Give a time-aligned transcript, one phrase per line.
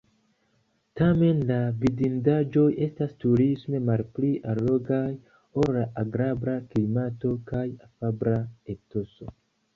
[1.01, 5.03] Tamen la vidindaĵoj estas turisme malpli allogaj
[5.65, 8.43] ol la agrabla klimato kaj afabla
[8.77, 9.33] etoso.